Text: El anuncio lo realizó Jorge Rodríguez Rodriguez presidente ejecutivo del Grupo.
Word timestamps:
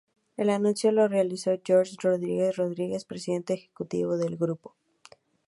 El 0.35 0.49
anuncio 0.49 0.91
lo 0.91 1.07
realizó 1.07 1.51
Jorge 1.63 1.95
Rodríguez 2.01 2.55
Rodriguez 2.55 3.05
presidente 3.05 3.53
ejecutivo 3.53 4.17
del 4.17 4.35
Grupo. 4.35 4.75